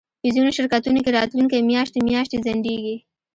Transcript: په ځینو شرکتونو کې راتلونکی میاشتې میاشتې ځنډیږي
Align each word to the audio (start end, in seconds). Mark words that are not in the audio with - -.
په 0.21 0.27
ځینو 0.35 0.51
شرکتونو 0.57 0.99
کې 1.05 1.15
راتلونکی 1.17 1.65
میاشتې 1.69 1.99
میاشتې 2.09 2.37
ځنډیږي 2.45 2.95